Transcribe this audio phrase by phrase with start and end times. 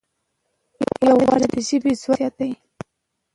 [1.07, 2.53] یووالی د ژبې ځواک زیاتوي.